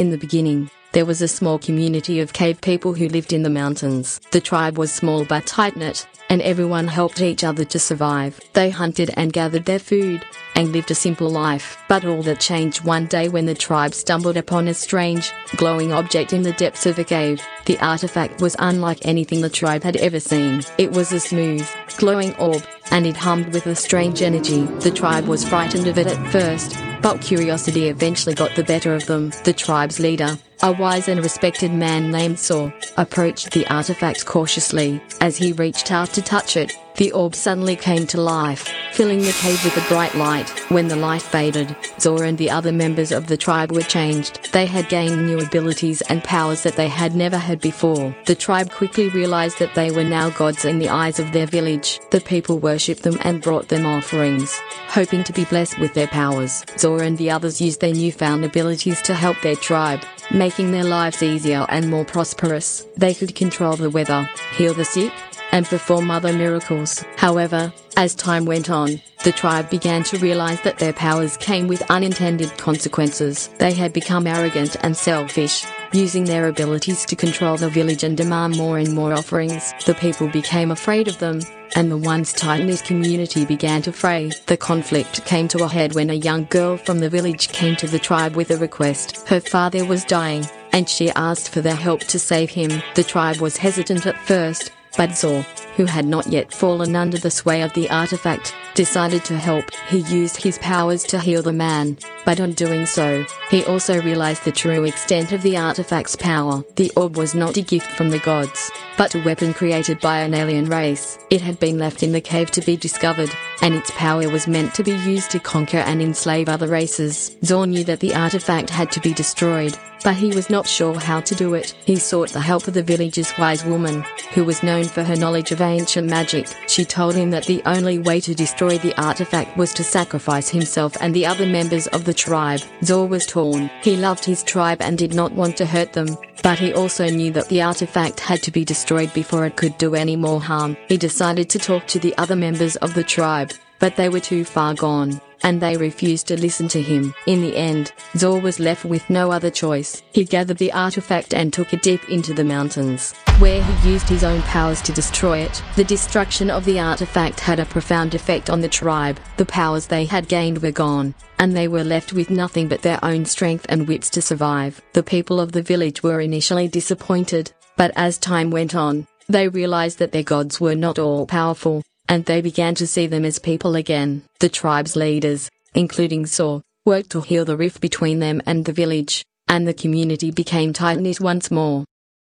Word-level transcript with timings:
In 0.00 0.08
the 0.08 0.16
beginning, 0.16 0.70
there 0.92 1.04
was 1.04 1.20
a 1.20 1.28
small 1.28 1.58
community 1.58 2.20
of 2.20 2.32
cave 2.32 2.58
people 2.62 2.94
who 2.94 3.06
lived 3.10 3.34
in 3.34 3.42
the 3.42 3.50
mountains. 3.50 4.18
The 4.30 4.40
tribe 4.40 4.78
was 4.78 4.90
small 4.90 5.26
but 5.26 5.44
tight 5.44 5.76
knit, 5.76 6.06
and 6.30 6.40
everyone 6.40 6.88
helped 6.88 7.20
each 7.20 7.44
other 7.44 7.66
to 7.66 7.78
survive. 7.78 8.40
They 8.54 8.70
hunted 8.70 9.10
and 9.18 9.30
gathered 9.30 9.66
their 9.66 9.78
food, 9.78 10.24
and 10.54 10.72
lived 10.72 10.90
a 10.90 10.94
simple 10.94 11.28
life. 11.28 11.76
But 11.86 12.06
all 12.06 12.22
that 12.22 12.40
changed 12.40 12.82
one 12.82 13.08
day 13.08 13.28
when 13.28 13.44
the 13.44 13.54
tribe 13.54 13.92
stumbled 13.92 14.38
upon 14.38 14.68
a 14.68 14.72
strange, 14.74 15.32
glowing 15.56 15.92
object 15.92 16.32
in 16.32 16.44
the 16.44 16.52
depths 16.52 16.86
of 16.86 16.98
a 16.98 17.04
cave. 17.04 17.42
The 17.66 17.78
artifact 17.80 18.40
was 18.40 18.56
unlike 18.58 19.04
anything 19.04 19.42
the 19.42 19.50
tribe 19.50 19.82
had 19.82 19.96
ever 19.96 20.18
seen. 20.18 20.62
It 20.78 20.92
was 20.92 21.12
a 21.12 21.20
smooth, 21.20 21.68
glowing 21.98 22.34
orb, 22.36 22.62
and 22.90 23.06
it 23.06 23.16
hummed 23.16 23.52
with 23.52 23.66
a 23.66 23.74
strange 23.74 24.22
energy. 24.22 24.62
The 24.80 24.90
tribe 24.90 25.26
was 25.26 25.48
frightened 25.48 25.86
of 25.86 25.98
it 25.98 26.06
at 26.06 26.32
first, 26.32 26.76
but 27.02 27.20
curiosity 27.20 27.88
eventually 27.88 28.34
got 28.34 28.54
the 28.56 28.64
better 28.64 28.94
of 28.94 29.06
them. 29.06 29.32
The 29.44 29.52
tribe's 29.52 30.00
leader, 30.00 30.38
a 30.62 30.72
wise 30.72 31.08
and 31.08 31.22
respected 31.22 31.72
man 31.72 32.10
named 32.10 32.38
Zor, 32.38 32.72
approached 32.96 33.52
the 33.52 33.66
artifact 33.68 34.26
cautiously. 34.26 35.02
As 35.20 35.36
he 35.36 35.52
reached 35.52 35.90
out 35.90 36.12
to 36.14 36.22
touch 36.22 36.56
it, 36.56 36.72
the 36.96 37.12
orb 37.12 37.34
suddenly 37.34 37.76
came 37.76 38.06
to 38.08 38.20
life, 38.20 38.68
filling 38.92 39.20
the 39.20 39.32
cave 39.32 39.64
with 39.64 39.76
a 39.76 39.88
bright 39.88 40.14
light. 40.16 40.50
When 40.70 40.88
the 40.88 40.96
light 40.96 41.22
faded, 41.22 41.74
Zor 41.98 42.24
and 42.24 42.36
the 42.36 42.50
other 42.50 42.72
members 42.72 43.10
of 43.10 43.26
the 43.26 43.38
tribe 43.38 43.72
were 43.72 43.80
changed. 43.80 44.52
They 44.52 44.66
had 44.66 44.90
gained 44.90 45.26
new 45.26 45.38
abilities 45.38 46.02
and 46.02 46.22
powers 46.22 46.62
that 46.64 46.76
they 46.76 46.88
had 46.88 47.14
never 47.14 47.38
had 47.38 47.60
before. 47.60 48.14
The 48.26 48.34
tribe 48.34 48.70
quickly 48.70 49.08
realized 49.08 49.58
that 49.60 49.74
they 49.74 49.90
were 49.90 50.04
now 50.04 50.28
gods 50.30 50.66
in 50.66 50.78
the 50.78 50.90
eyes 50.90 51.18
of 51.18 51.32
their 51.32 51.46
village. 51.46 52.00
The 52.10 52.20
people 52.20 52.58
worshipped 52.58 53.02
them 53.02 53.18
and 53.22 53.40
brought 53.40 53.68
them 53.68 53.86
offerings, 53.86 54.60
hoping 54.88 55.24
to 55.24 55.32
be 55.32 55.44
blessed 55.46 55.78
with 55.78 55.94
their 55.94 56.08
powers. 56.08 56.64
Zor 56.76 57.02
and 57.02 57.16
the 57.16 57.30
others 57.30 57.62
used 57.62 57.80
their 57.80 57.94
newfound 57.94 58.44
abilities 58.44 59.00
to 59.02 59.14
help 59.14 59.40
their 59.40 59.56
tribe, 59.56 60.02
making 60.30 60.70
their 60.70 60.84
lives 60.84 61.22
easier 61.22 61.66
and 61.68 61.88
more 61.88 62.04
prosperous. 62.04 62.86
They 62.96 63.14
could 63.14 63.34
control 63.34 63.76
the 63.76 63.90
weather, 63.90 64.28
heal 64.56 64.74
the 64.74 64.84
sick, 64.84 65.12
and 65.52 65.66
perform 65.66 66.10
other 66.10 66.32
miracles. 66.32 67.04
However, 67.16 67.72
as 67.96 68.14
time 68.14 68.44
went 68.44 68.70
on, 68.70 69.00
the 69.24 69.32
tribe 69.32 69.68
began 69.68 70.02
to 70.04 70.18
realize 70.18 70.60
that 70.62 70.78
their 70.78 70.92
powers 70.92 71.36
came 71.36 71.66
with 71.66 71.90
unintended 71.90 72.56
consequences. 72.56 73.50
They 73.58 73.72
had 73.72 73.92
become 73.92 74.26
arrogant 74.26 74.76
and 74.82 74.96
selfish, 74.96 75.66
using 75.92 76.24
their 76.24 76.48
abilities 76.48 77.04
to 77.06 77.16
control 77.16 77.56
the 77.56 77.68
village 77.68 78.04
and 78.04 78.16
demand 78.16 78.56
more 78.56 78.78
and 78.78 78.94
more 78.94 79.12
offerings. 79.12 79.74
The 79.84 79.94
people 79.94 80.28
became 80.28 80.70
afraid 80.70 81.08
of 81.08 81.18
them, 81.18 81.40
and 81.74 81.90
the 81.90 81.96
once 81.96 82.32
tight-knit 82.32 82.84
community 82.84 83.44
began 83.44 83.82
to 83.82 83.92
fray. 83.92 84.30
The 84.46 84.56
conflict 84.56 85.24
came 85.24 85.48
to 85.48 85.64
a 85.64 85.68
head 85.68 85.94
when 85.94 86.10
a 86.10 86.14
young 86.14 86.44
girl 86.50 86.76
from 86.76 86.98
the 86.98 87.10
village 87.10 87.48
came 87.48 87.76
to 87.76 87.86
the 87.86 87.98
tribe 87.98 88.36
with 88.36 88.50
a 88.50 88.56
request. 88.56 89.28
Her 89.28 89.40
father 89.40 89.84
was 89.84 90.04
dying, 90.04 90.46
and 90.72 90.88
she 90.88 91.10
asked 91.10 91.50
for 91.50 91.60
their 91.60 91.74
help 91.74 92.00
to 92.00 92.18
save 92.18 92.50
him. 92.50 92.82
The 92.94 93.04
tribe 93.04 93.36
was 93.38 93.56
hesitant 93.56 94.06
at 94.06 94.18
first, 94.26 94.72
but 94.96 95.16
Zor, 95.16 95.42
who 95.76 95.84
had 95.84 96.04
not 96.04 96.26
yet 96.26 96.52
fallen 96.52 96.96
under 96.96 97.18
the 97.18 97.30
sway 97.30 97.62
of 97.62 97.72
the 97.74 97.88
artifact, 97.90 98.54
decided 98.80 99.22
to 99.26 99.36
help. 99.36 99.66
He 99.88 99.98
used 99.98 100.38
his 100.38 100.56
powers 100.56 101.02
to 101.04 101.18
heal 101.18 101.42
the 101.42 101.52
man, 101.52 101.98
but 102.24 102.40
on 102.40 102.52
doing 102.52 102.86
so, 102.86 103.26
he 103.50 103.62
also 103.66 104.00
realized 104.00 104.46
the 104.46 104.52
true 104.52 104.84
extent 104.84 105.32
of 105.32 105.42
the 105.42 105.58
artifact's 105.58 106.16
power. 106.16 106.64
The 106.76 106.90
orb 106.96 107.18
was 107.18 107.34
not 107.34 107.58
a 107.58 107.60
gift 107.60 107.92
from 107.92 108.08
the 108.08 108.20
gods, 108.20 108.70
but 108.96 109.14
a 109.14 109.22
weapon 109.22 109.52
created 109.52 110.00
by 110.00 110.20
an 110.20 110.32
alien 110.32 110.64
race. 110.64 111.18
It 111.28 111.42
had 111.42 111.60
been 111.60 111.78
left 111.78 112.02
in 112.02 112.12
the 112.12 112.22
cave 112.22 112.50
to 112.52 112.62
be 112.62 112.74
discovered, 112.74 113.30
and 113.60 113.74
its 113.74 113.90
power 113.90 114.26
was 114.30 114.48
meant 114.48 114.72
to 114.76 114.82
be 114.82 114.92
used 114.92 115.30
to 115.32 115.40
conquer 115.40 115.84
and 115.90 116.00
enslave 116.00 116.48
other 116.48 116.68
races. 116.68 117.36
Zor 117.44 117.66
knew 117.66 117.84
that 117.84 118.00
the 118.00 118.14
artifact 118.14 118.70
had 118.70 118.90
to 118.92 119.00
be 119.00 119.12
destroyed, 119.12 119.76
but 120.02 120.16
he 120.16 120.34
was 120.34 120.48
not 120.48 120.66
sure 120.66 120.98
how 120.98 121.20
to 121.20 121.34
do 121.34 121.54
it. 121.54 121.74
He 121.84 121.96
sought 121.96 122.30
the 122.30 122.40
help 122.40 122.66
of 122.66 122.74
the 122.74 122.82
village's 122.82 123.32
wise 123.38 123.64
woman, 123.64 124.04
who 124.34 124.44
was 124.44 124.62
known 124.62 124.84
for 124.84 125.02
her 125.02 125.16
knowledge 125.16 125.52
of 125.52 125.60
ancient 125.60 126.08
magic. 126.08 126.46
She 126.68 126.84
told 126.84 127.14
him 127.14 127.30
that 127.30 127.44
the 127.44 127.62
only 127.66 127.98
way 127.98 128.20
to 128.20 128.34
destroy 128.34 128.69
the 128.78 128.98
artifact 129.00 129.56
was 129.56 129.72
to 129.74 129.84
sacrifice 129.84 130.48
himself 130.48 130.96
and 131.00 131.14
the 131.14 131.26
other 131.26 131.46
members 131.46 131.86
of 131.88 132.04
the 132.04 132.14
tribe. 132.14 132.60
Zor 132.82 133.06
was 133.06 133.26
torn. 133.26 133.70
He 133.82 133.96
loved 133.96 134.24
his 134.24 134.42
tribe 134.42 134.80
and 134.80 134.98
did 134.98 135.14
not 135.14 135.32
want 135.32 135.56
to 135.58 135.66
hurt 135.66 135.92
them, 135.92 136.16
but 136.42 136.58
he 136.58 136.72
also 136.72 137.08
knew 137.08 137.30
that 137.32 137.48
the 137.48 137.62
artifact 137.62 138.20
had 138.20 138.42
to 138.42 138.50
be 138.50 138.64
destroyed 138.64 139.12
before 139.14 139.46
it 139.46 139.56
could 139.56 139.76
do 139.78 139.94
any 139.94 140.16
more 140.16 140.40
harm. 140.40 140.76
He 140.88 140.96
decided 140.96 141.48
to 141.50 141.58
talk 141.58 141.86
to 141.88 141.98
the 141.98 142.16
other 142.18 142.36
members 142.36 142.76
of 142.76 142.94
the 142.94 143.04
tribe, 143.04 143.52
but 143.78 143.96
they 143.96 144.08
were 144.08 144.20
too 144.20 144.44
far 144.44 144.74
gone 144.74 145.20
and 145.42 145.60
they 145.60 145.76
refused 145.76 146.26
to 146.28 146.40
listen 146.40 146.68
to 146.68 146.82
him. 146.82 147.14
In 147.26 147.42
the 147.42 147.56
end, 147.56 147.92
Zor 148.16 148.40
was 148.40 148.60
left 148.60 148.84
with 148.84 149.08
no 149.10 149.30
other 149.30 149.50
choice. 149.50 150.02
He 150.12 150.24
gathered 150.24 150.58
the 150.58 150.72
artifact 150.72 151.34
and 151.34 151.52
took 151.52 151.72
it 151.72 151.82
deep 151.82 152.08
into 152.08 152.34
the 152.34 152.44
mountains, 152.44 153.12
where 153.38 153.62
he 153.62 153.90
used 153.90 154.08
his 154.08 154.24
own 154.24 154.42
powers 154.42 154.82
to 154.82 154.92
destroy 154.92 155.38
it. 155.38 155.62
The 155.76 155.84
destruction 155.84 156.50
of 156.50 156.64
the 156.64 156.80
artifact 156.80 157.40
had 157.40 157.60
a 157.60 157.64
profound 157.64 158.14
effect 158.14 158.50
on 158.50 158.60
the 158.60 158.68
tribe. 158.68 159.18
The 159.36 159.46
powers 159.46 159.86
they 159.86 160.04
had 160.04 160.28
gained 160.28 160.62
were 160.62 160.72
gone, 160.72 161.14
and 161.38 161.56
they 161.56 161.68
were 161.68 161.84
left 161.84 162.12
with 162.12 162.30
nothing 162.30 162.68
but 162.68 162.82
their 162.82 163.02
own 163.04 163.24
strength 163.24 163.66
and 163.68 163.88
wits 163.88 164.10
to 164.10 164.22
survive. 164.22 164.80
The 164.92 165.02
people 165.02 165.40
of 165.40 165.52
the 165.52 165.62
village 165.62 166.02
were 166.02 166.20
initially 166.20 166.68
disappointed, 166.68 167.52
but 167.76 167.92
as 167.96 168.18
time 168.18 168.50
went 168.50 168.74
on, 168.74 169.06
they 169.28 169.48
realized 169.48 169.98
that 169.98 170.12
their 170.12 170.22
gods 170.22 170.60
were 170.60 170.74
not 170.74 170.98
all 170.98 171.26
powerful 171.26 171.82
and 172.10 172.24
they 172.24 172.40
began 172.40 172.74
to 172.74 172.88
see 172.88 173.06
them 173.06 173.24
as 173.24 173.38
people 173.38 173.76
again. 173.76 174.22
The 174.40 174.48
tribe's 174.48 174.96
leaders, 174.96 175.48
including 175.74 176.26
Zor, 176.26 176.60
worked 176.84 177.10
to 177.10 177.20
heal 177.20 177.44
the 177.44 177.56
rift 177.56 177.80
between 177.80 178.18
them 178.18 178.42
and 178.46 178.64
the 178.64 178.72
village, 178.72 179.24
and 179.46 179.66
the 179.66 179.72
community 179.72 180.32
became 180.32 180.72
tight-knit 180.72 181.20
once 181.20 181.52
more. 181.52 181.84